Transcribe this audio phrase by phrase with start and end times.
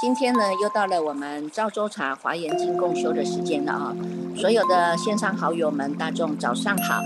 [0.00, 3.94] 今天呢，又到了我们赵州茶华严经共修的时间了啊！
[4.34, 7.00] 所有的线上好友们，大众早上好！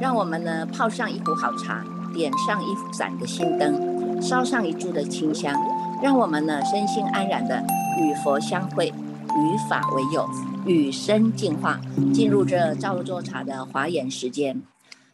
[0.00, 5.54] 让我们呢泡上一壶好茶，点上一盏的心灯，烧上一柱的清香，
[6.02, 7.62] 让我们呢身心安然的
[8.00, 10.28] 与佛相会，与法为友，
[10.66, 11.80] 与生进化，
[12.12, 14.60] 进入这赵州茶的华严时间。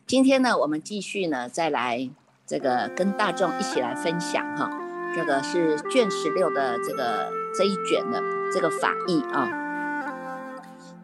[0.06, 2.10] 今天呢，我们继续呢，再来
[2.46, 4.70] 这个跟大众一起来分享哈。
[5.14, 9.50] 这个是卷十六的这个这一卷的这个法义啊，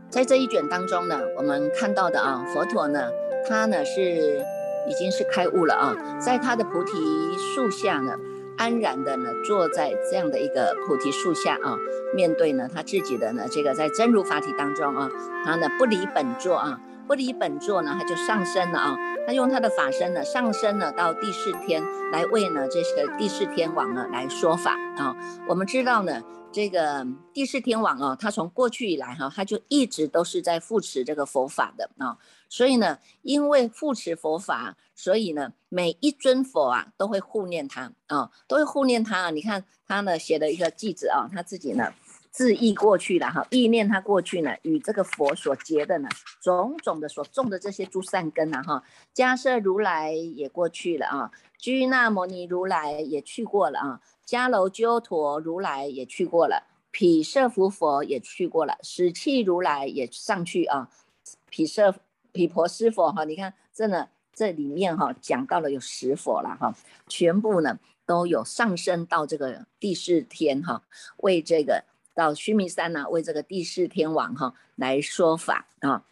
[0.09, 3.09] 在这一卷当中呢，我们看到的啊，佛陀呢，
[3.49, 4.45] 他呢是
[4.89, 6.93] 已经是开悟了啊，在他的菩提
[7.37, 8.15] 树下呢，
[8.57, 11.77] 安然的呢坐在这样的一个菩提树下啊，
[12.15, 15.11] 面对呢他自己的呢这个在真如法体当中啊，
[15.45, 16.81] 他呢不离本座啊。
[17.09, 18.97] 不离本座呢，他就上升了啊！
[19.29, 25.15] 他用他的法身呢，上升了到第四天，来为呢这些第四天王呢来说法啊。
[25.49, 26.21] 我们知道呢，
[26.57, 32.17] 这个第四天王啊，他从过去以来哈，他就一直都是在扶持这个佛法的啊。
[32.49, 39.31] 所以呢，因为扶持佛法，所以呢，每一尊佛啊都会护念他啊，都会护念他啊。
[39.31, 41.93] 你看他呢写的一个句子啊，他自己呢。
[42.31, 46.09] 自意过去了哈，意念他过去呢，与这个佛所结的呢，
[46.43, 48.83] 种种的所种的这些诸善根啊哈，
[49.15, 60.91] 迦摄如来也过去了啊，居那摩尼如来也去过了啊，迦楼鸠陀如来也去过了，毗舍浮佛也去过了，使气如来也上去啊，
[61.49, 61.95] 毗舍
[62.33, 66.75] 毗婆师佛哈，你看这呢这里面哈讲到了有十佛了哈，
[67.07, 70.83] 全部呢都有上升到这个第四天哈，
[71.19, 71.85] 为这个。
[72.17, 76.03] 到须弥山呢，为这个第四天王哈来说法啊。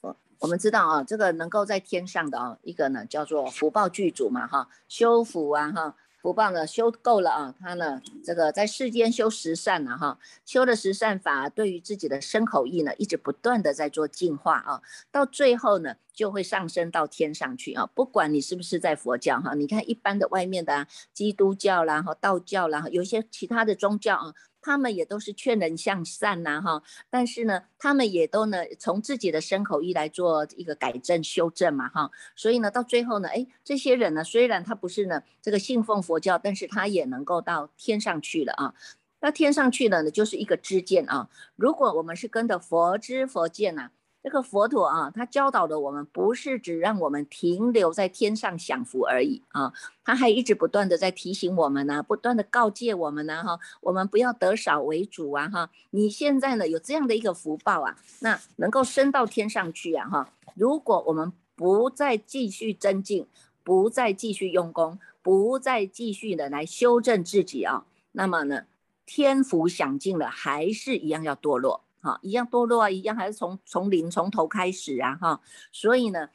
[0.00, 14.82] 我我们知道啊，这个能够在天上的啊，一个呢叫做福报具足嘛哈，修福啊哈，不报呢修够了啊，他呢这个在世间修十善呢哈，修的十善法，对于自己的身口意呢，一直不断的在做净化啊，
[15.12, 17.86] 到最后呢就会上升到天上去啊。
[17.94, 24.34] 不管你是不是在佛教哈，你看一般的外面的基督教啦和道教啦，有些其他的宗教啊。
[24.68, 38.74] 他们也都是劝人向善呐，哈，但是呢，他们也都呢从自己的身口意来做一个改正修正嘛，哈，所以呢，到最后呢，哎，这些人呢，虽然他不是呢这个信奉佛教，但是他也能够到天上去了啊。
[39.20, 41.28] 那天上去了呢，就是一个知见啊。
[41.54, 43.92] 如果我们是跟着佛知佛见呐。
[44.26, 49.72] 这个佛陀啊，他教导的我们不是只让我们停留在天上享福而已啊，
[50.04, 63.28] 他还一直不断的在提醒我们呢，不断的告诫我们呢，哈，我们不要得少为主啊，哈，你现在呢有这样的一个福报啊，那能够升到天上去啊，哈，如果我们不再继续增进，
[63.62, 68.64] 不再继续用功，不再继续的来修正自己啊，那么呢，
[69.06, 71.82] 天福享尽了，还是一样要堕落。
[72.00, 75.40] 哈，一样堕落啊，一样还是从从零从头开始啊，哈，
[75.72, 76.28] 所以呢，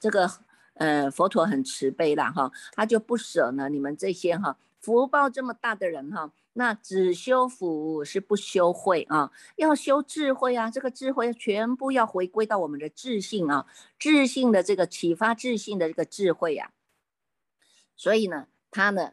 [0.00, 0.30] 这个
[0.74, 13.66] 呃佛陀很慈悲啦，哈，他就不舍呢你们这些哈福报这么大的人哈，那只修福是不修慧啊，要修智慧啊，这个智慧全部要回归到我们的智性啊，
[13.98, 16.70] 智性的这个启发智性的这个智慧啊，
[17.96, 19.12] 所以呢，他呢。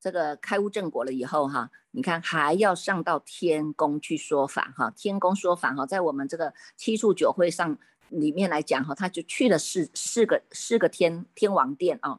[0.00, 7.76] 这个开悟正果了以后哈，你看还要上到天宫去说法哈，天宫说法哈，在我们这个七处九会上
[8.08, 12.18] 里面来讲哈，他就去了四四个四个天天王殿啊。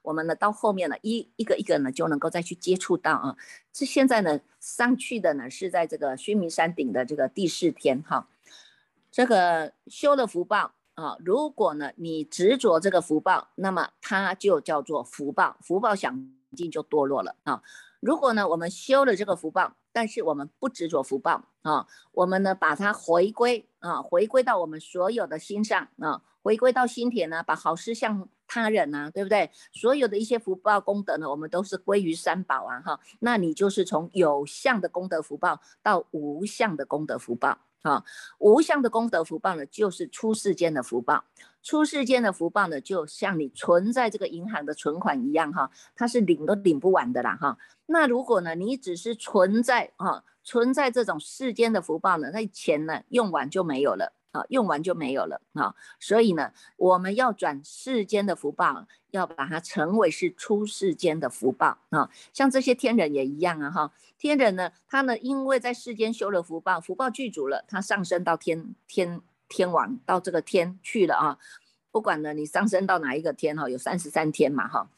[0.00, 3.36] 我们呢到后面呢一一个一个呢就能够再去接触到啊。
[3.70, 8.26] 这现在呢上去的呢是在这个须弥山顶的这个第四天哈，
[9.10, 16.39] 这个修了福报啊，如果呢你执着这个福报，那么它就叫做福报，福报想。
[16.56, 17.62] 境就堕落了啊！
[18.00, 29.50] 如果呢，我们修了这个福报，但是我们不执着福报啊，我们呢把它回归啊，回归到我们所有的心上啊，回归到心田呢，把好事向他人呢，对不对？
[29.72, 33.00] 所有的一些福报功德呢，我们都是归于三宝啊哈。
[33.20, 37.58] 那你就是从有相的功德福报到无相的功德福报。
[37.82, 38.04] 啊，
[38.38, 41.24] 无相的功德福报呢，就是出世间的福报。
[41.62, 47.58] 出世间的福报呢，就像你存在这个银行的存款一样，哈，它是领都领不完的啦，哈。
[47.86, 55.74] 那如果呢，你只是存在，哈，存在这种世间的福报呢，那钱呢用完就没有了啊，用完就没有了啊。
[55.98, 62.10] 所以呢，我们要转世间的福报，要把它成为是出世间的福报啊。
[62.32, 63.92] 像这些天人也一样啊哈。
[64.18, 71.38] 天人呢，他呢因为在世间修了福报，福报具足了，他上升到天天天王到这个天去了啊。
[71.90, 74.90] 不管呢你上升到哪一个天哈，有三十三天嘛哈。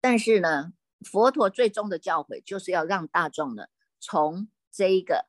[0.00, 0.72] 但是呢，
[1.02, 3.66] 佛陀最终的教诲就是要让大众呢。
[4.04, 5.26] 从这一个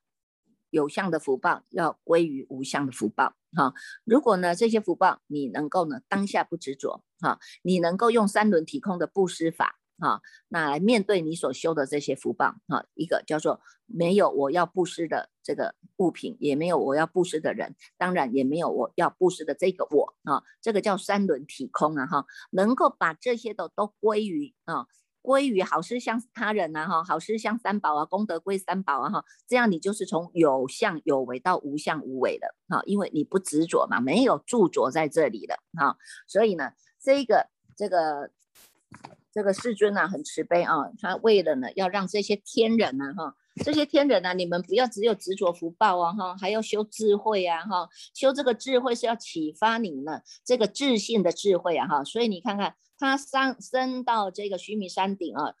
[0.74, 3.36] 有相的福报，要归于无相的福报。
[3.52, 3.72] 哈，
[4.04, 24.88] 如果呢这些福报你能够呢当下不执着，哈，你能够用三轮体空的布施法，哈，那来面对你所修的这些福报，哈，一个叫做没有我要布施的这个物品，也没有我要布施的人，当然也没有我要布施的这个我，啊，这个叫三轮体空啊，哈，能够把这些的都归于啊。
[25.24, 38.32] 归于好事向他人呐，哈，好事向三宝啊，功德归三宝啊，哈，这样你就是从有相有为到无相无为的，哈，因为你不执着嘛，没有著着在这里的，哈，所以呢，这个这个
[39.32, 43.34] 这个世尊呢很慈悲啊，他为了呢要让这些天人呢，哈，
[43.64, 52.74] 这些天人呢，你们不要只有执着福报啊，哈，还要修智慧啊，哈，修这个智慧是要启发你们这个自信的智慧啊，哈，所以你看看。
[52.98, 55.54] 他上升到这个须弥山顶啊，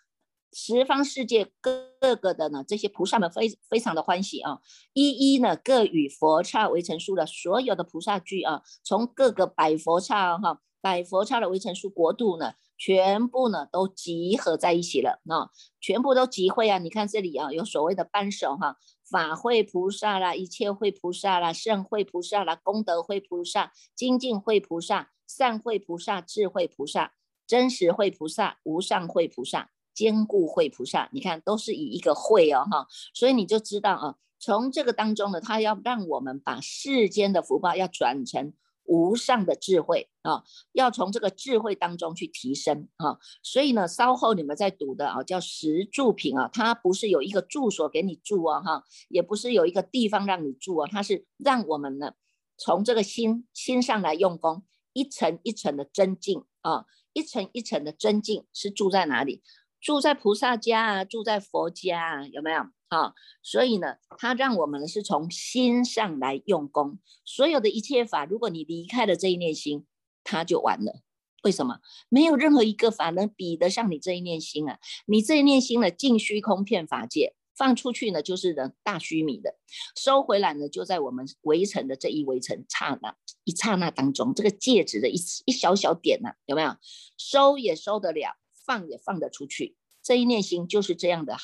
[0.52, 4.60] 十方世界各个的呢，这些菩萨们非非常的欢喜啊，
[4.92, 18.76] 一一呢各与佛刹围城数的所有的菩萨聚啊，从各个百佛刹哈，百佛刹的围城数国度呢，全部呢都集合在一起了啊，全部都集会啊，你看这里啊，有所谓的扳手哈，
[19.10, 27.12] 法会菩萨啦，一切会菩萨啦，圣会菩萨啦，功德会菩萨，精进会菩萨，善会菩萨，智慧菩萨。
[27.46, 38.52] 真实慧菩萨、无上慧菩萨、坚固慧菩萨，你看都是以一个慧哦哈，所以你就知道啊，从这个当中呢，他要让我们把世间的福报要转成
[38.86, 40.42] 无上的智慧啊，
[40.72, 43.18] 要从这个智慧当中去提升啊。
[43.42, 52.12] 所以呢，稍后你们在读的啊，叫十住品啊，它不是有一个住所给你住啊哈，也不是有一个地方让你住啊，它是让我们呢
[52.56, 56.86] 从这个心心上来用功，一层一层的增进啊。
[57.14, 59.42] 一层一层的增进是住在哪里？
[59.80, 62.60] 住在菩萨家啊，住在佛家啊，有没有？
[62.88, 63.12] 啊，
[63.42, 66.98] 所以呢，他让我们是从心上来用功。
[67.24, 69.86] 所有的一切法，如果你离开了这一念心，
[70.22, 71.00] 它就完了。
[71.42, 71.80] 为什么？
[72.08, 74.78] 没有任何一个法能比得上你这一念心啊！
[75.06, 77.34] 你这一念心呢，尽虚空遍法界。
[77.56, 79.50] 放出去呢，就是呢大须弥的；
[79.96, 85.14] 收回来呢，就在我们围城的这一围城刹那一刹那当中，这个戒指的一
[85.44, 86.76] 一小小点呐，有没有？
[87.16, 88.36] 收也收得了，
[88.66, 89.76] 放也放得出去。
[90.02, 91.36] 这一念心就是这样的，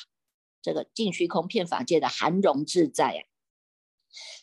[0.61, 3.23] 这个净虚空遍法界的含容自在呀。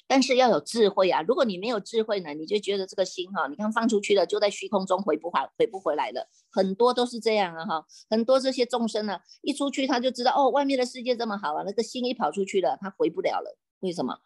[0.07, 1.23] 但是要有智慧啊！
[1.23, 6.29] 如果你没有智慧呢，你就觉得这个心哈，你看放出去了，就在虚空中回不还回不回来了。
[6.51, 13.59] 很多都是这样啊哈，很多这些众生呢，一出去他就知道哦，外面的世界这么好啊，那个心一跑出去了，他回不了了。
[13.81, 14.19] 为什么？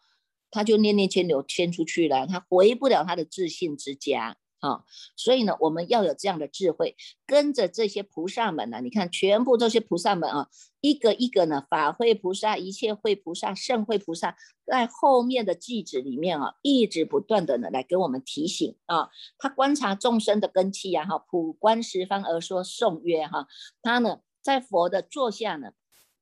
[0.51, 4.37] 他就念念牵牛牵出去了，他回不了他的自信之家。
[4.63, 4.85] 啊，
[5.17, 6.95] 所以呢，我们要有这样的智慧，
[7.25, 10.47] 跟着这些菩萨们呢，你看，全部这些菩萨们啊，
[10.79, 23.47] 一个一个呢，法会菩萨、一切会菩萨、圣会菩萨，在后面的句子里面啊，一直不断的呢，来给我们提醒啊，他观察众生的根器呀，哈，普观十方而说颂曰哈，
[23.81, 25.73] 他呢，在佛的座下呢，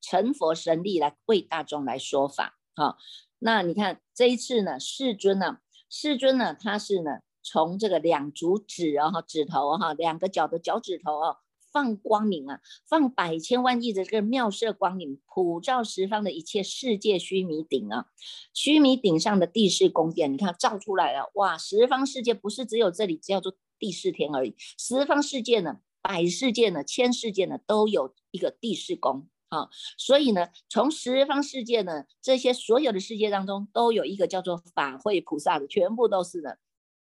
[0.02, 2.98] 成佛神力来为大众来说法啊，
[3.38, 7.20] 那你看这一次呢，世尊呢，世尊呢，他是呢。
[7.44, 11.38] 从这个两足指啊哈指头哈两个脚的脚趾头啊
[11.72, 18.06] 放光明啊放百千万亿的这个妙色光明普照十方的一切世界须弥顶啊
[18.54, 36.58] 须弥顶上的地势宫殿你看照出来了哇十方世界不是只有这里叫做第四天而已十方世界呢百世界呢千世界呢都有一个地势宫啊所以呢从十方世界呢这些所有的世界当中都有一个叫做法会菩萨的全部都是的。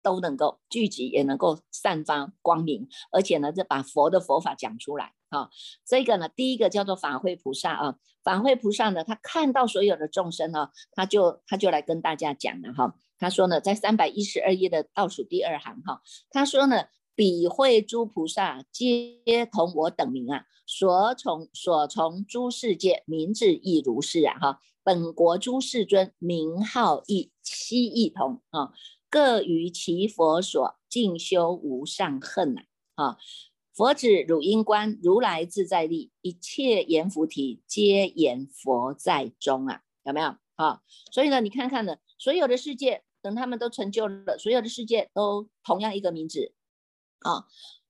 [0.01, 5.50] 都能够聚集，也能够散发光明，而且呢，就把佛的佛法讲出来啊。
[5.86, 7.96] 这个呢，第一个叫做法会菩萨啊。
[8.24, 12.96] 法会菩萨呢，他看到所有的众生呢，他就他就来跟大家讲了哈。
[13.17, 24.60] 他说呢，在三百一十二页的倒数第二行哈，他说呢，彼会诸菩萨皆同我等名啊，所从所从诸世界名字亦如是啊哈。
[24.84, 28.72] 本国诸世尊名号亦悉异同啊。
[29.12, 32.62] 各于其佛所进修无上恨呐
[32.96, 33.18] 啊！
[33.74, 40.82] 佛指汝应观如来自在力，一切言菩提皆言佛在中啊，有没有啊？
[41.12, 46.53] 所以呢，你看看呢，所有的世界等他们都成就了，所有的世界都同样一个名字
[47.20, 47.48] 啊，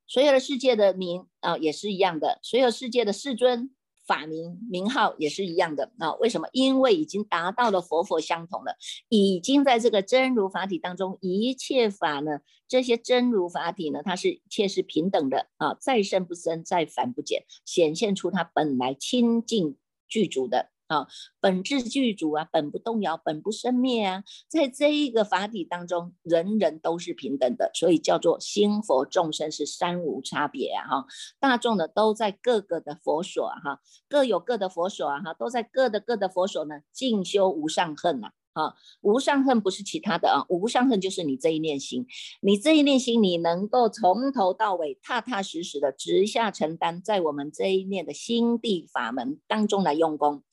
[0.07, 3.75] 所有的世界的名啊也是一样的，所有世界的世尊。
[4.05, 6.13] 法名名号也是一样的啊？
[6.15, 6.47] 为什么？
[6.53, 8.75] 因为已经达到了佛佛相同了，
[9.09, 19.77] 已经在这个真如法体当中，一切法呢，这些真如法体呢，它是一切是平等的啊，再生不生，再繁不减，显现出它本来清净
[20.07, 20.71] 具足的。
[20.91, 21.07] 啊，
[21.39, 31.05] 本质具足啊，本不动摇，本不生灭啊，在这一个法体当中，人人都是平等的，所以叫做心佛众生是三无差别啊，哈，
[31.39, 33.79] 大众呢都在各个的佛所啊，哈，
[34.09, 38.31] 各有各的佛所啊，哈，都在各的各的佛所呢，进修无上恨呐。
[38.53, 42.05] 啊无上恨不是其他的啊，无上恨就是你这一念心，
[42.41, 50.43] 你这一念心，你能够从头到尾踏踏实实的直下承担，在我们这一念的心地法门当中来用功，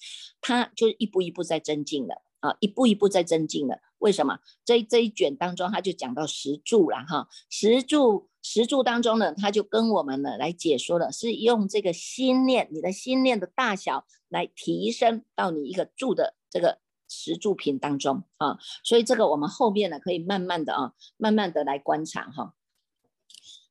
[0.40, 3.80] 它就一步一步在增进了啊，一步一步在增进了。
[3.98, 4.38] 为什么？
[4.64, 16.78] 这这一卷当中，他就讲到十柱了哈，十柱十柱当中呢，他就跟我们呢来解说了，是用这个心念，你的心念的大小来提升到你一个柱的这个。
[17.08, 22.54] 十住品当中啊，所以这个我们后面呢可以慢慢的啊，慢慢的来观察哈。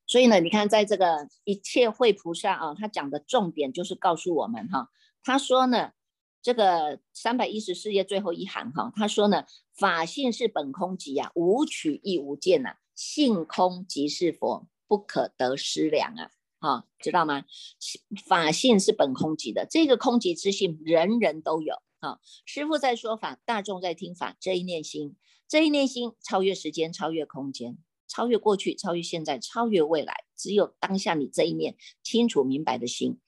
[0.05, 4.89] 所以呢，你看在这个一切会菩萨啊，他讲的重点就是告诉我们哈，
[5.21, 5.91] 他说呢，
[6.41, 17.43] 这个三百一十四页最后一行哈，他说呢，法性是本空即啊，无取亦无见呐，性空即是佛，不可得思量啊，哈，知道吗？
[18.25, 21.75] 法性是本空即的，这个空即之性，人人都有。
[21.99, 24.37] 好，师傅在说法，大众在听法。
[24.39, 25.15] 这一念心，
[25.47, 27.75] 这一念心超越时间，超越空间，
[28.07, 30.25] 超越过去，超越现在，超越未来。
[30.35, 33.19] 只有当下你这一念清楚明白的心，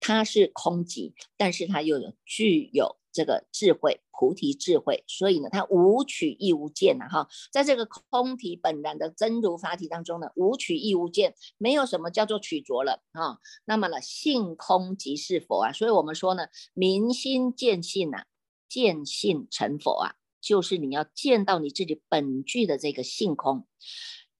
[0.00, 2.96] 它是空寂，但是它又有具有。
[3.18, 13.38] 这个智慧，菩提智慧，所以呢，它无取亦无见呐，哈，在这个空体本然的真如法体当中呢，无取亦无见，没有什么叫做取着了啊。
[13.64, 18.22] 那么呢，性空即是佛啊，所以我们说呢，明心见性呐，
[18.68, 23.66] 见性成佛啊，就是你要见到你自己本具的这个性空。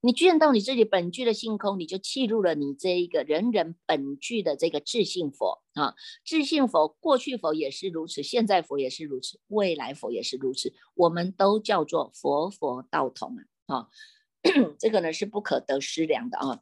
[0.01, 13.37] 你见到你自己本具的性空，你就契入了你这一个人人本具的这个智性佛啊，智性佛过去佛也是如此，现在佛也是如此，未来佛也是如此，我们都叫做佛佛道同
[13.67, 13.89] 啊，啊，
[14.79, 16.61] 这个呢是不可得失量的啊。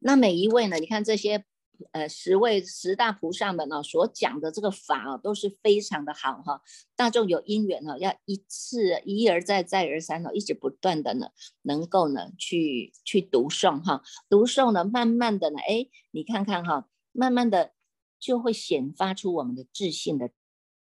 [0.00, 1.44] 那每一位呢，你看这些。
[1.92, 6.60] 呃，十位十大菩萨们呢，所讲的这个法啊，都是非常的好哈。
[6.96, 11.28] 大众有因缘哈，要一次一而再再而三哦，一直不断的呢，
[11.62, 17.70] 能够呢去去读诵哈，读诵呢，慢慢的呢，哎，你看看哈，慢慢的
[18.18, 20.30] 就会显发出我们的自信的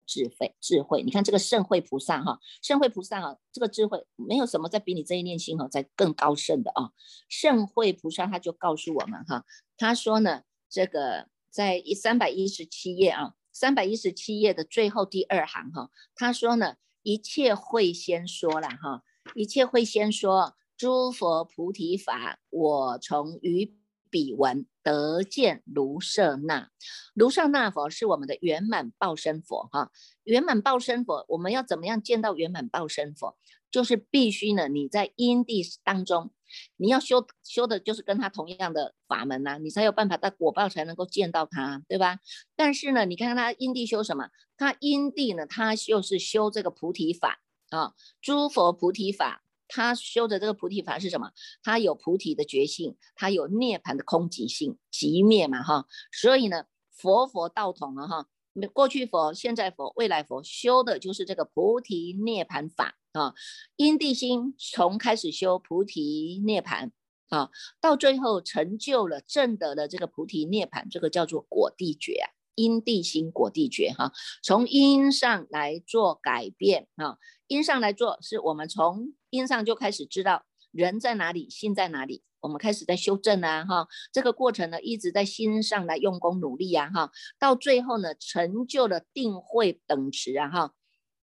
[0.06, 1.02] 智慧智慧。
[1.02, 6.92] 你看这个圣慧菩萨哈，圣慧菩萨啊，这个智慧没有什么在比你这一念心哈，在更高深的啊。
[7.28, 9.44] 圣慧菩萨他就告诉我们哈，
[9.76, 10.44] 他说呢。
[10.74, 19.03] 这个在一三百一十七页啊，三百一十七页的最后第二行哈，他说呢，一切会先说了哈，
[19.36, 23.77] 一切会先说诸佛菩提法，我从于
[24.10, 26.72] 彼闻得见卢舍那，
[27.13, 29.92] 卢舍那佛是我们的圆满报身佛哈，
[30.24, 33.38] 圆满报身佛，我们要怎么样见到圆满报身佛？
[33.70, 36.32] 就是必须呢，你在因地当中。
[36.77, 42.19] 你要修修的就是跟他同样的法门呐，你才有办法在果报才能够见到他，对吧？
[42.55, 44.29] 但是呢，你看看他因地修什么？
[44.57, 49.41] 他因地呢，他就是修这个菩提法啊，诸佛菩提法。
[49.75, 51.31] 他修的这个菩提法是什么？
[51.63, 55.88] 他有菩提的觉性，他有涅槃的空寂性，寂灭嘛哈。
[56.12, 58.27] 所以呢，佛佛道统了哈。
[58.72, 62.98] 过去佛、现在佛、未来佛修的就是这个菩提涅槃法。
[63.13, 63.34] 啊，
[63.77, 66.91] 因地心从开始修菩提涅盘
[67.29, 72.29] 啊，到最后成就了正得的这个菩提涅盘，这个叫做果地觉啊。
[72.55, 77.17] 因地心果地觉哈，从因上来做改变啊，
[77.48, 83.88] 因上来做，是我们从因上就开始知道人在哪里，心在哪里，我们开始在修正啊哈。
[84.12, 90.74] 这个过程呢，一直在心上来用功努力啊哈，到最后呢，成就了定慧等持啊哈。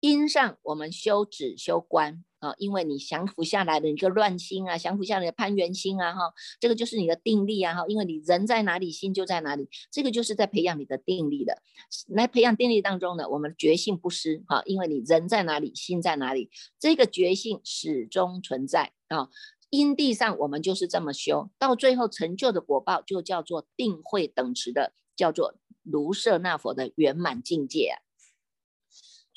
[0.06, 11.60] 因上我们修止修观啊，因为你降服下来的一个乱心啊，降服下来的攀缘心啊，哈，这个就是你的定力啊，哈，因为你人在哪里，心就在哪里，这个就是在培养你的定力的。
[12.06, 19.28] 来培养定力当中呢，我们觉性不失哈，因为你人在哪里，心在哪里，这个觉性始终存在啊。
[19.70, 28.05] 因地上我们就是这么修，到最后成就的果报就叫做定慧等持的，叫做卢舍那佛的圆满境界啊。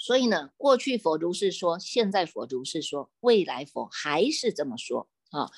[0.10, 5.52] 所以呢，过去佛如是说，现在佛如是说，未来佛还是这么说啊。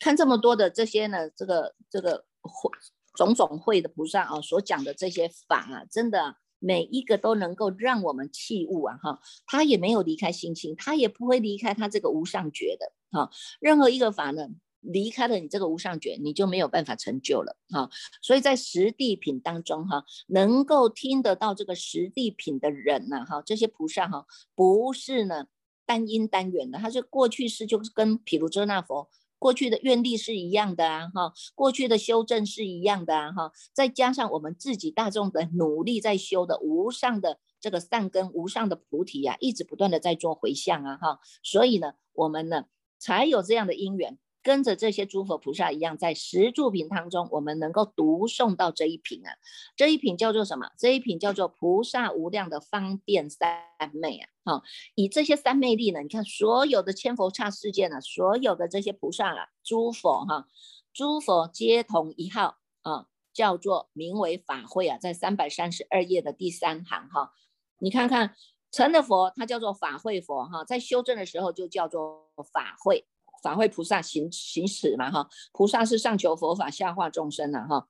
[0.00, 2.68] 看这么多的这些呢，这个这个会
[3.14, 9.20] 种种会的菩萨啊，所讲的这些法啊，真的每一个都能够让我们弃悟啊哈。
[9.46, 13.30] 他也没有离开心情，他也不会离开他这个无上觉的哈。
[13.60, 14.48] 任何一个法呢。
[14.84, 17.90] 离开了你这个无上觉，你就没有办法成就了哈。
[18.22, 25.46] 所以在实地品当中哈，能够听得到这个实地品的人呐哈，这些菩萨哈，不是呢
[25.86, 42.64] 单因单缘的，他是过去式，就是跟毗卢遮那佛过去的愿力是一样的啊哈，过去的修正是一样的啊哈，再加上我们自己大众的努力在修的无上的这个善根无上的菩提呀，一直不断的在做回向啊哈，所以呢，我们呢
[42.98, 44.18] 才有这样的因缘。
[44.44, 49.32] 跟着这些诸佛菩萨一样，在十住品当中，我们能够读诵到这一品啊，
[49.74, 50.70] 这一品叫做什么？
[50.76, 54.28] 这一品叫做菩萨无量的方便三昧啊！
[54.44, 54.62] 哈，
[54.94, 60.46] 以这些三昧力呢，你看所有的千佛刹世界呢，所有的这些菩萨啊，诸佛哈，
[60.92, 67.32] 诸佛皆同一号啊，叫做名为法会啊，在三百三十二页的第三行哈，
[67.78, 68.36] 你看看
[68.70, 73.06] 成的佛，它叫做法会佛哈，在修正的时候就叫做法会。
[73.44, 77.88] 法会菩萨行行使嘛哈，菩萨是上求佛法下化众生呐哈，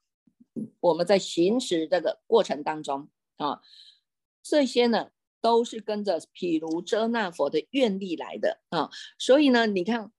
[0.81, 3.61] 我们在行持这个过程当中啊，
[4.43, 10.11] 这些呢都是跟着毗卢遮那佛的愿力来的啊，所以呢，你看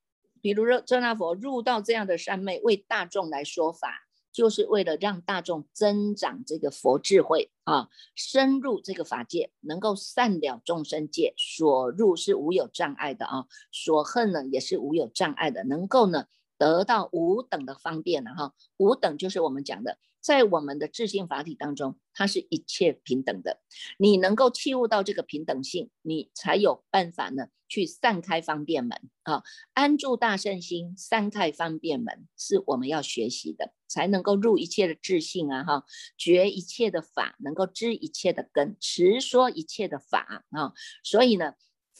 [0.41, 4.04] 毗卢遮那佛入到这样的三昧，为大众来说法。
[4.35, 16.25] 就是为了让大众增长这个佛智慧啊，深入这个法界，能够善了众生界，所入是无有障碍的啊，所恨呢也是无有障碍的，能够呢
[16.57, 19.97] 得到五等的方便了哈，五等就是我们讲的。
[20.25, 23.61] 在我们的智性法体当中，它是一切平等的。
[23.99, 35.85] 你能够契悟到这个平等性，你才有办法呢，去散开方便门啊，安住大圣心，散开方便门是我们要学习的，才能够入一切的智性啊，哈，
[36.17, 40.73] 觉一切的法，能够知一切的根，持说一切的法啊。
[41.03, 41.53] 所以呢，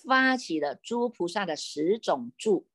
[0.04, 2.68] 发起了诸菩萨的十种住，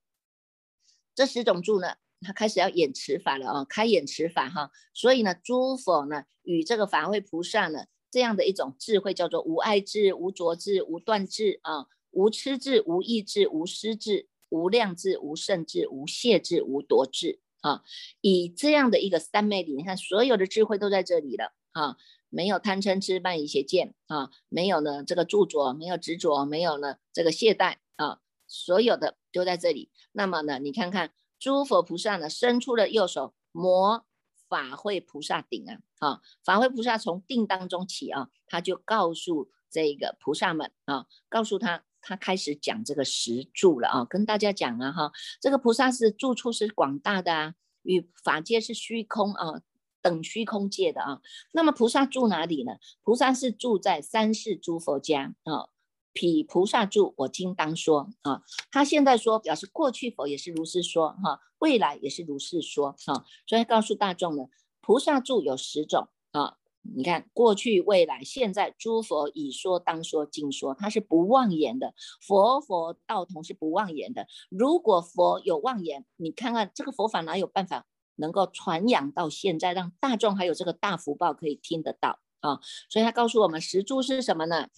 [1.13, 1.97] 这十种住呢。
[2.23, 17.83] 他开始要演持法了啊，开演持法哈，所以呢，诸佛呢与这个法会菩萨呢这样的一种智慧叫做无爱智、无着智、无断智啊，无痴智、无意智、无失智、无量智、无胜智、无懈智、无夺智啊，
[18.21, 21.97] 以这样的一个三昧理，你看所有的智慧都在这里了啊，
[22.29, 29.91] 没有贪嗔痴慢疑邪见啊，没有呢这个著着，没有执着，没有呢这个懈怠啊，所有的都在这里。
[30.13, 31.13] 那么呢，你看看。
[31.41, 34.05] 诸佛菩萨呢，伸出了右手，摩
[34.47, 49.63] 法会菩萨顶啊，啊，法会菩萨从定当中起啊，他就告诉这个菩萨们啊，告诉他，他开始讲这个十住了啊，跟大家讲啊，哈，这个菩萨是住处是广大的啊，与法界是虚空啊，
[50.03, 51.23] 等虚空界的啊，
[51.53, 52.73] 那么菩萨住哪里呢？
[53.03, 55.71] 菩萨是住在三世诸佛家啊。
[56.13, 58.43] 彼菩萨住，我今当说啊。
[58.71, 63.25] 他现在说，表示过去佛也是如是说哈，未来也是如是说啊。
[63.47, 64.45] 所以告诉大众呢，
[64.81, 66.57] 菩萨住有十种啊。
[66.83, 71.93] 你看，过去、未来、现在，诸佛已说、当说、尽说，它是不妄言的。
[72.23, 74.27] 佛佛道同是不妄言的。
[74.49, 82.61] 如果佛有妄言，你看看这个佛法哪有办法能够传扬到现在，让大众还有这个大福报可以听得到啊？
[82.89, 84.69] 所以他告诉我们，十住是什么呢？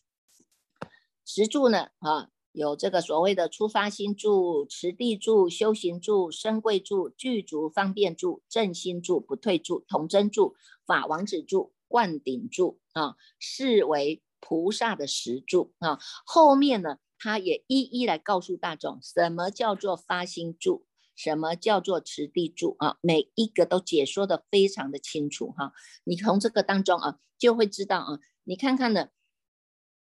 [1.25, 1.89] 十住呢？
[1.99, 10.55] 啊，有这个所谓的出发心住、持地住、修行住、身贵住、具足方便住、正心住、不退住、同真住、
[10.85, 15.99] 法王子住、灌顶住啊，是为菩萨的十住啊。
[16.27, 25.73] 后面呢，他也一一来告诉大众，什么叫做发心住，什么叫做持地住啊，每一个都解说的非常的清楚哈。
[26.05, 29.09] 你从这个当中啊，就会知道啊，你看看呢。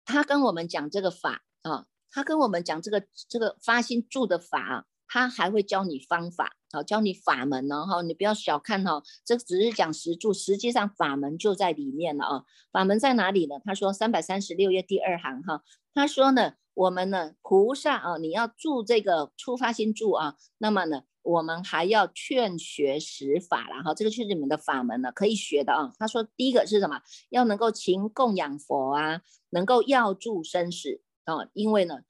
[0.05, 12.43] 他跟我们讲这个法啊，他跟我们讲这个这个发心住的法啊，他还会教你方法啊，教你法门呢哈，你不要小看哈，这只是讲实住，实际上法门就在里面了啊。
[12.71, 13.55] 法门在哪里呢？
[13.63, 15.63] 他说三百三十六页第二行哈，
[15.93, 21.03] 他说呢，我们呢菩萨啊，你要住这个出发心住啊，那么呢。
[21.23, 25.91] 我们还要劝学十法了哈，这个就是你们的法门呢，可以学的啊。
[25.97, 27.01] 他说第一个是什么？
[27.29, 31.49] 要能够勤供养佛啊，能够要助生死啊。
[31.53, 32.01] 因为呢，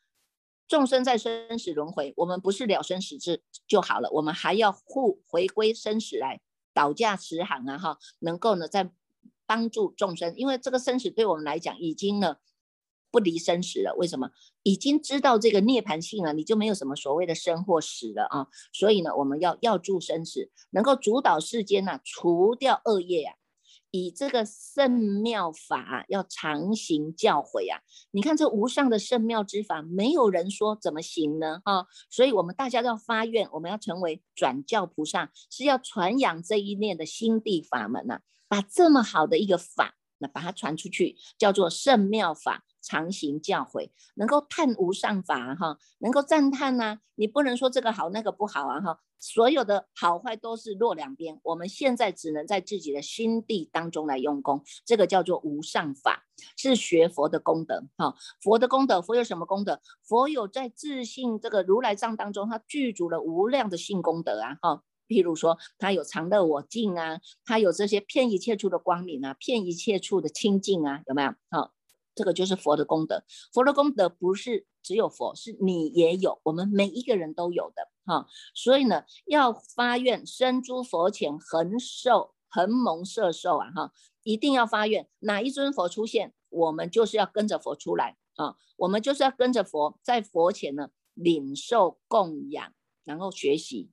[0.68, 6.42] 众生在生死轮回，我们不是了生死之就好了，我们还要护回归生死来
[6.74, 8.92] 倒驾慈航啊哈，能够呢在
[9.46, 12.38] 帮助众生，因为这个生死对我们来讲已经呢
[13.14, 13.94] 不离生死了。
[13.96, 14.32] 为什么？
[14.64, 18.48] 已经知道这个涅槃性了，你就没有什么所谓的生或死了啊。
[18.74, 23.36] 所以呢，我们要要住生死，能够主导世间呐，除掉恶业啊。
[23.96, 24.90] 以这个圣
[25.22, 27.82] 妙法要常行教诲啊！
[28.10, 31.62] 你看这无上的圣妙之法，没有人说怎么行呢？
[31.64, 42.64] 哈，所以我们大家要发愿，我们要成为转教菩萨，是要传扬这一念的心地法门呐，把这么好的一个法，那把它传出去，叫做圣妙法。
[42.84, 47.00] 常行教诲，能够叹无上法哈，能够赞叹呐。
[47.16, 51.40] 你不能说这个好那个不好啊哈，所有的好坏都是落两边。
[51.44, 56.26] 我们现在只能在自己的心地当中来用功，这个叫做无上法，
[56.58, 58.16] 是学佛的功德哈。
[58.42, 59.80] 佛的功德，佛有什么功德？
[60.04, 64.84] 佛有在自信这个如来藏当中，他具足了无量的性功德啊哈。
[65.08, 71.36] 譬如说，他有常乐我净啊，他有这些骗一切处的光明啊，骗一切处的清净啊，有没有？
[71.52, 71.72] 好。
[72.16, 78.28] 这个就是佛的功德，佛的功德不是只有佛，是你也有，我们每一个人都有的哈。
[78.54, 92.74] 所以呢，要发愿生诸佛前恒受恒蒙摄受啊哈，一定要发愿，哪一尊佛出现，我们就是要跟着佛出来啊，我们就是要跟着佛在佛前呢领受供养，
[93.04, 93.90] 然后学习，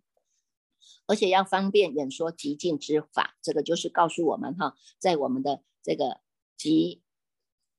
[1.06, 6.20] 而且要方便演说极尽之法，这个就是告诉我们哈，在我们的这个
[6.56, 7.00] 极。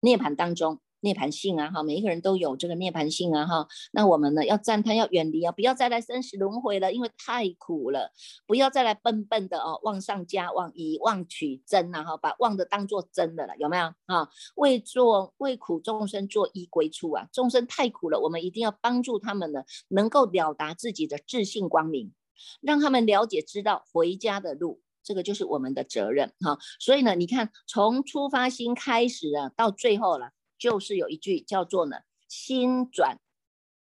[0.01, 3.67] 涅盘当中，涅盘性啊，哈，每一个人都有这个涅盘性啊，哈。
[3.91, 8.11] 那我们呢，要赞叹，要远离啊，不要再来生死轮回了，因为太苦了。
[8.47, 14.27] 不要再来笨笨的哦，妄上加妄，以妄取真呐，哈，把妄的当做真的了，有没有啊？
[14.55, 22.11] 为做为苦众生做依归处啊，众生太苦了，我们一定要帮助他们呢，能够了达自己的自信光明，
[22.59, 24.81] 让他们了解知道回家的路。
[25.03, 33.19] 这个就是我们的责任哈，所以呢，你看从出发心开始啊，到最后了，就是有一句叫做呢，心转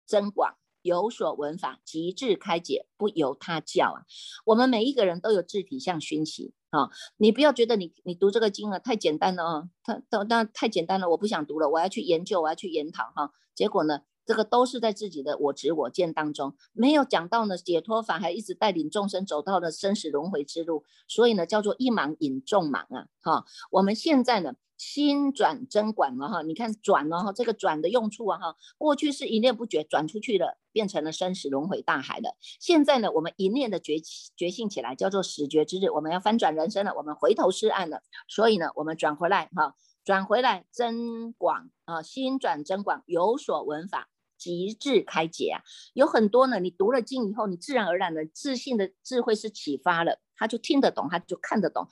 [0.07, 4.07] 增广，有所闻法，极致开解，不由他教啊。
[4.45, 14.01] 我们每一个人都有自体相熏习啊，你不要觉得你你读这个经啊太简单了啊，它它那太简单了，我不想读了，我要去研究，我要去研讨哈，结果呢？
[14.31, 23.09] 这个都是在自己的我执我见当中，没有讲到呢解脱法，还一直带领众生走到了生死轮回之路，所以呢叫做一盲引众盲啊！
[23.23, 33.95] 哈，我们现在呢心转真管了哈，你看转了哈，这个转的用处啊哈，过去是一念不觉转出去了，变成了生死轮回大海了，现在呢我们一念的觉
[34.37, 44.07] 觉醒起来，叫做始觉之日，我们要翻转人生了，我们回头是岸了，所以呢我们转回来哈，转回来真广啊，心转真广，有所闻法。
[44.41, 46.59] 极致开解啊，有很多呢。
[46.59, 51.87] 你读了经以后，你自然而然的自信的智慧是启发了，他就听得懂，他就看得懂，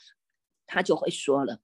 [0.67, 1.61] 他就会说了。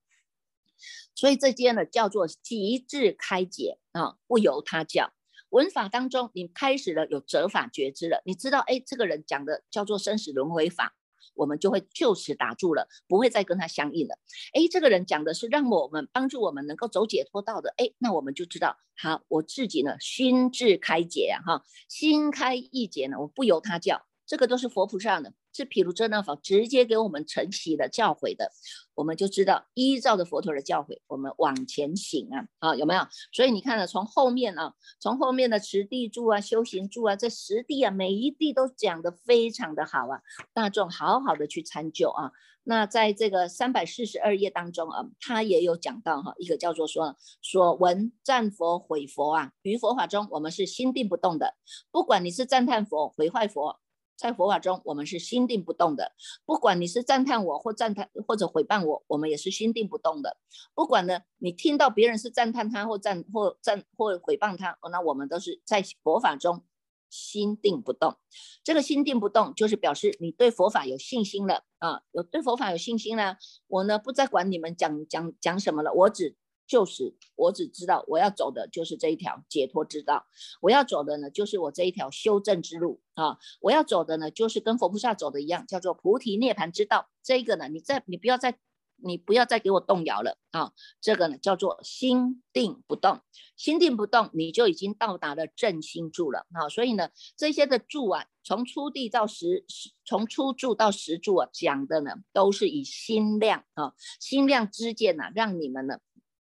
[1.14, 5.14] 所以这些呢叫做极致开解啊，不由他教。
[5.48, 10.94] 文法当中，你开始了有折法觉知了，你知道，哎，这个人讲的叫做生死轮回法。
[11.34, 14.18] 我们就会就此打住了，不会再跟他相应了。
[14.52, 25.32] 哎，这个人讲的是让我们帮助我们能够走解脱道的，哎，那我们就知道，好，我自己呢心智开解啊，哈，心开意解呢，我不由他叫，这个都是佛菩萨的。
[25.56, 28.50] 是毗卢遮那法直接给我们承袭的教诲的，
[28.96, 33.06] 我们就知道依照着佛陀的教诲，我们往前行啊，啊有没有？
[33.32, 40.20] 所以你看呢，从后面啊，从后面的持地住啊、修行住啊，这十地啊，每一地都讲得非常的好啊，
[40.52, 42.32] 大众好好的去参究啊。
[42.64, 51.54] 那在这个三百四十二页当中啊，他也有讲到哈，一个叫做说所闻赞佛毁佛啊，于佛法中我们是心定不动的，
[51.92, 53.78] 不管你是赞叹佛毁坏佛。
[54.16, 56.12] 在佛法中，我们是心定不动的。
[56.44, 60.36] 不管你是赞叹我或赞叹或者诽谤我，我们也是心定不动的。
[60.74, 66.64] 不管呢，你听到别人是赞叹他或赞或赞或诽谤他，那我们都是在佛法中
[67.10, 68.16] 心定不动。
[68.62, 73.36] 这个心定不动，就是表示你对佛法有信心了啊，有对佛法有信心了。
[73.66, 76.36] 我呢，不再管你们讲讲讲什么了，我只。
[76.66, 80.26] 就是我只知道我要走的就是这一条解脱之道，
[80.60, 87.08] 我要走的呢就是我这一条修正之路啊，我要走的呢就是跟佛菩萨走的一样，叫做菩提涅盘之道。
[87.22, 88.58] 这个呢，你再你不要再
[88.96, 90.72] 你不要再给我动摇了啊！
[91.00, 93.20] 这个呢叫做心定不动，
[93.56, 96.68] 心定不动，你就已经到达了正心住了啊！
[96.68, 99.66] 所以呢，这些的住啊，从初地到十，
[100.06, 105.98] 从初住到十住啊，讲的呢都是以心量啊，心量之见呢，让你们呢。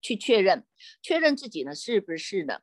[0.01, 0.65] 去确认，
[1.03, 2.61] 确认自己呢是不是呢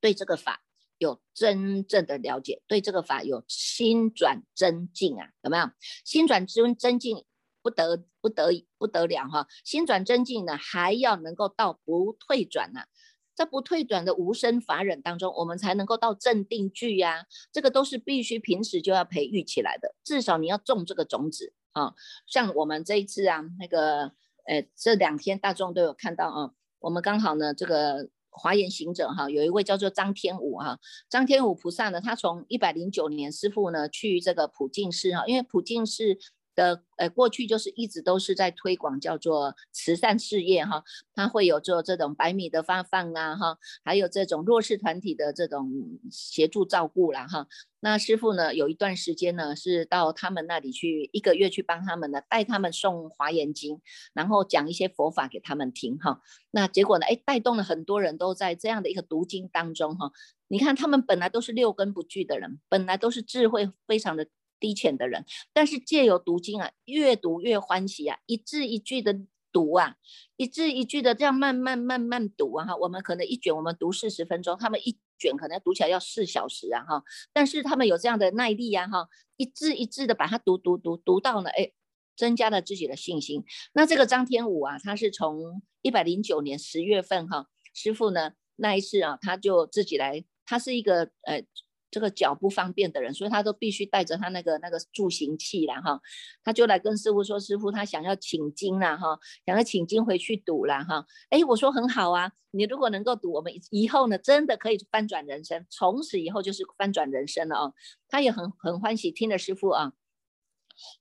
[0.00, 0.62] 对这个法
[0.98, 5.30] 有真正的了解，对这个法有心转真境啊？
[5.42, 5.70] 有没有
[6.04, 7.24] 心转真真境
[7.62, 9.46] 不得不得不得了哈？
[9.64, 12.80] 心转真境呢，还要能够到不退转呢？
[13.34, 17.24] 在不退转的无生法忍当中，我们才能够到镇定句呀。
[17.50, 21.94] 这个都是必须平时就要培育起来的，至少你要种这个种子啊。
[22.26, 24.12] 像我们这一次啊，那个
[24.46, 36.18] 呃这两天大众都有看到啊，我们刚好呢这个华严行者哈，有一位叫做张天武哈，张天武菩萨呢，他从一百零九年师傅呢去这个普净寺哈，因为普净寺。
[36.54, 40.84] 的呃，过去就是一直都是在推广叫做慈善事业哈，
[41.14, 45.70] 他会有做这种白米的发放啊哈，还有这种弱势团体的这种
[46.10, 47.46] 协助照顾啦哈。
[47.80, 53.80] 那师傅呢，有一段时间呢是到他们那里去一个月去帮他们呢，带他们诵华严经，
[54.12, 56.20] 然后讲一些佛法给他们听哈。
[56.50, 60.12] 那结果呢，哎，带动了很多人都在这样的一个读经当中哈。
[60.48, 64.26] 你看他们本来都是六根不具的人，本来都是智慧非常的。
[64.60, 69.18] 低浅的人，但是借由读经啊，越读越欢喜啊，一字一句的
[69.50, 69.96] 读啊，
[70.36, 72.76] 一字一句的这样慢慢慢慢读啊哈。
[72.76, 77.02] 我们可能一卷我们读四十分钟，他们一卷可能读起来要四小时啊哈。
[77.32, 81.72] 但是他们有这样的耐力呀哈，一字一字的把它读读读读到了，哎，
[82.14, 83.42] 增加了自己的信心。
[83.72, 91.42] 那这个张天武啊，他是从一百零九年十月份哈，师傅呢那一次啊，他就自己来，他是一个呃。
[91.90, 96.00] 这个脚不方便的人，所以他都必须带着他那个那个助行器啦哈，
[96.44, 107.72] 他就来跟师傅说，师傅他想要请经了哈，想要请经回去赌了哈，哎，我说很好啊，你如果能够赌，我们以后呢真的可以翻转人生，从此以后就是翻转人生了啊，
[108.08, 109.92] 他也很很欢喜听了师傅啊，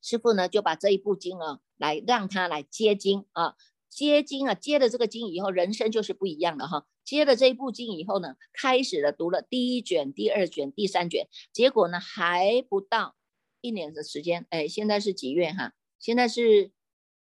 [0.02, 3.56] 师傅呢就把这一部经啊来让他来接经啊。
[3.90, 6.86] 接经啊，接了这个经以后，人生就是不一样了哈。
[7.10, 13.16] 接了这一部经以后呢，开始了读了第一卷、第二卷、第三卷，结果呢还不到
[13.62, 15.74] 一年的时间，哎，现在是几月哈？
[15.98, 16.72] 现在是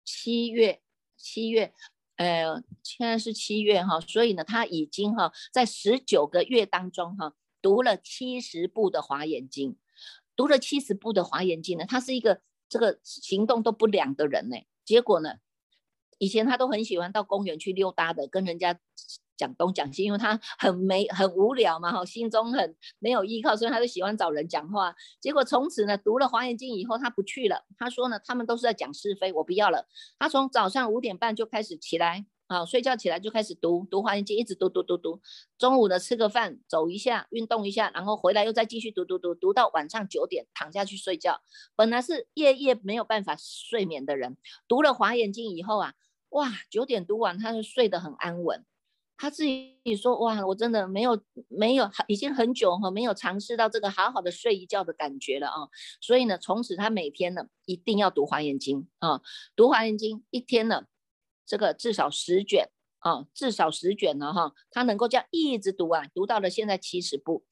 [0.04, 0.82] 七月，
[1.16, 1.72] 七月，
[2.16, 9.76] 呃，现在是七月哈，所以呢，他已经哈在十九个月当中哈读了七十部的华严经，
[10.34, 15.34] 读了七十部的华严经呢，他是一个这个行动都不良的人呢，结果呢？
[16.18, 18.80] 以前他都很喜欢到公园去溜达的，跟人家
[19.38, 24.94] 讲东讲西，因为他很没很无聊嘛，哈，心中很没有依靠，所以他就喜欢找人讲话。
[25.20, 27.64] 结果从此呢，读了《华严经》以后，他不去了。
[27.78, 29.86] 他说呢，他们都是在讲是非，我不要了。
[30.18, 35.20] 他从早上五点半就开始起来，啊，睡觉起来就开始读读《华严经》，一直读读读读。
[35.56, 41.40] 中午呢，吃个饭，走一下，运动一下，然后回来又再继续读读读，读到晚上九点躺下去睡觉。
[41.76, 45.94] 本来是夜夜没有办法睡眠的人，读了《华严经》以后啊。
[46.30, 48.62] 哇，九点读完，他就睡得很安稳。
[49.18, 55.68] 他自己说：“哇，我真的没有没有，已经很久哈没有尝试到这个好好的睡一觉的感觉了啊。”
[56.00, 59.20] 所以呢，从此他每天呢一定要读华严经啊，
[59.56, 60.84] 读华严经一天呢，
[61.44, 64.54] 这个至少十卷啊，至少十卷呢哈。
[64.70, 67.44] 他能够这样一直读啊，读到了现在七十部。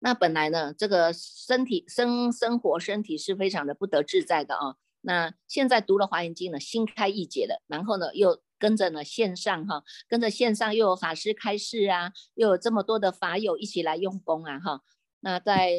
[0.00, 4.76] 那本来呢，这个身体生生活身体是非常的不得自在的啊。
[5.00, 14.82] 那现在读了华严经呢，心开意解了，然后呢，又跟着呢线上哈，跟着线上又有法师开示啊，又有这么多的法友一起来用功啊哈。
[15.20, 15.70] 那在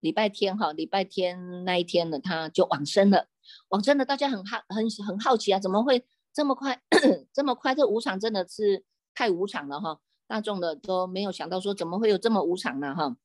[0.00, 3.28] 礼拜天哈，礼拜天那一天呢，他就往生了。
[3.68, 6.80] 往生了，大家很好很很好奇啊，怎么会这么快
[7.32, 7.74] 这么快？
[7.74, 13.16] 这无常真的是太无常了哈，大众的都没有想到说怎么会有这么无常呢哈。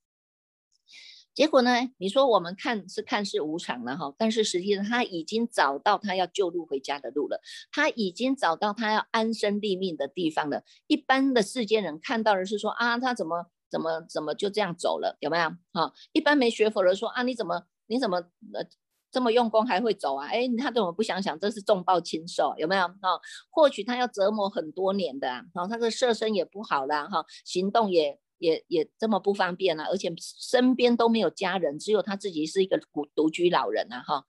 [1.34, 1.72] 结果呢？
[1.98, 7.40] 你说我们看是看似无常了哈，但是实际上他已经找到他要救路回家的路了，
[7.72, 10.64] 他已经找到他要安身立命的地方了。
[10.88, 15.50] 一般的世间人看到的是说啊，他怎么怎么怎么就这样走了，有没有？
[15.72, 18.18] 哈，一般没学佛的说啊，你怎么你怎么
[18.54, 18.66] 呃
[19.10, 20.28] 这么用功还会走啊？
[20.28, 22.86] 哎，他怎么不想想这是重报轻受，有没有？
[22.88, 28.20] 哈，或许他要折磨很多年的啊，然后他的色身也不好了，哈，行动也。
[28.42, 34.26] 也也这么不方便啊，而且身边都没有家人，只有他自己是一个独独居老人啊，哈。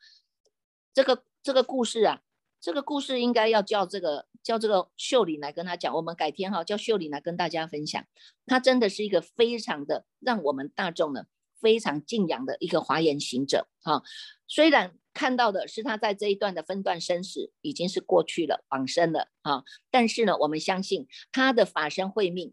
[0.92, 2.20] 这个这个故事啊，
[2.60, 8.04] 这个故事应该要叫这个叫这个秀玲来跟他讲，我们改天哈叫秀玲来跟大家分享。
[8.44, 11.24] 他真的是一个非常的让我们大众呢
[11.58, 14.02] 非常敬仰的一个华严行者哈。
[14.46, 22.52] 虽然看到的是他在这一段的分段生死已经是过去了往生了啊，但是呢，我们相信他的法身慧命。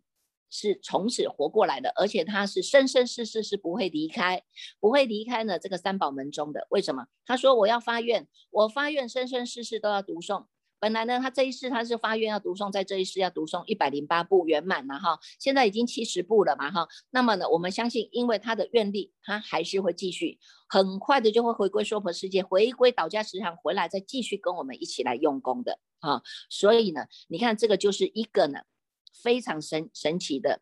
[0.50, 4.44] 是从此活过来的，而且他是生生世世是不会离开，
[4.80, 6.68] 不会离开呢这个三宝门中的。
[6.70, 7.06] 为什么？
[7.26, 10.46] 他说我要发愿，我发愿生生世世都要读诵。
[10.82, 16.88] 本来呢，他这一世他是发愿要读诵，在这一世要读诵一百零八部圆满了哈，现在已经七十部了嘛哈。
[17.10, 26.24] 那么呢，我们相信，因为他的愿力，他还是会继续，很快的就会回归娑婆世界，回归道家时场回来，再继续跟我们一起来用功的啊。
[26.50, 28.62] 所以呢，你看这个就是一个呢。
[29.24, 30.62] 非常神神奇的。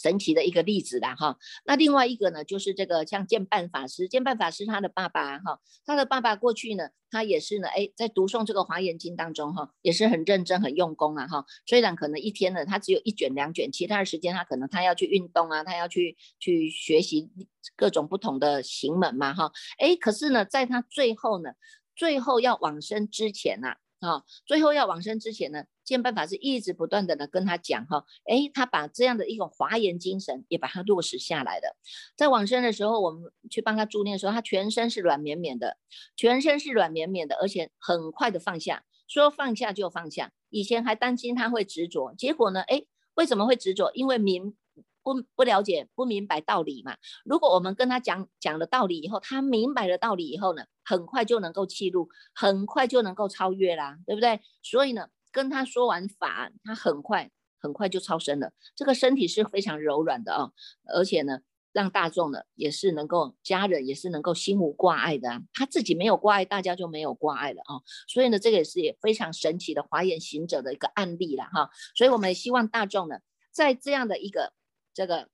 [0.00, 1.36] 神奇的一个例子啦，哈。
[1.64, 11.44] 那另外一个呢，就是这个像建办法师，建办法师他的爸爸，哈，他的爸爸过去呢，他也是呢，哎，在读诵这个华严经当中，哈，也是很认真、很用功啊，哈。
[11.66, 17.28] 虽然可能一天呢，他只有一卷、两卷，其他的时间他可能他要去运动啊，他要去去学习
[17.74, 19.50] 各种不同的行门嘛，哈。
[19.78, 21.50] 哎，可是呢，在他最后呢，
[21.96, 23.78] 最后要往生之前呐。
[24.00, 31.74] 啊，最后要往生之前呢，建办法是一直不断的呢跟他讲哈，哎，他把这样的一种华严精神也把它落实下来的。
[32.14, 35.78] 在往生的时候，我们去帮他助念的时候，他全身是软绵绵的，
[36.14, 40.32] 全身是软绵绵的，而且很快的放下，说放下就放下。
[40.50, 43.90] 以前还担心他会执着，结果呢，哎，为什么会执着？
[43.94, 44.54] 因为明。
[45.00, 46.98] 不不了解不明白道理嘛？
[47.24, 54.40] 如果我们跟他讲讲了道理以后，他明白了道理以后呢，很快就能够记录，很快就能够超越啦，对不对？
[54.62, 58.52] 所以呢，跟他说完法，他很快很快就超生了。
[58.74, 60.52] 这个身体是非常柔软的啊，
[60.94, 61.40] 而且呢，
[61.72, 65.42] 让大众呢也是能够家人也是能够心无挂碍的。
[65.52, 67.80] 他自己没有挂碍，大家就没有挂碍了啊。
[68.06, 71.70] 所以呢，这个也是也非常神奇的华严行者的一个案例了哈。
[71.94, 73.16] 所以我们希望大众呢，
[73.50, 74.52] 在这样的一个。
[74.94, 75.28] 这个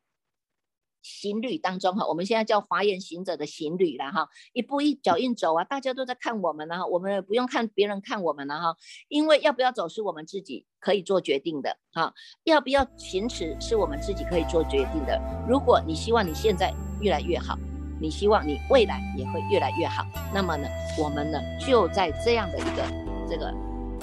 [1.05, 8.77] 行旅当中哈，我们现在叫华严行者的行旅了哈，一步一脚印走啊，大家都在看我们呢，我们不用看别人看我们了哈，
[9.09, 12.15] 因为要不要走是我们自己可以做决定的哈，
[12.45, 15.21] 要不要行持是我们自己可以做决定的。
[15.47, 17.55] 如果你希望你现在越来越好，
[18.01, 20.67] 你希望你未来也会越来越好，那么呢，
[20.99, 22.83] 我们呢就在这样的一个
[23.29, 23.53] 这个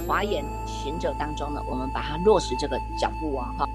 [0.08, 3.66] 华严行者当中呢，我们把它落实这个脚步啊哈。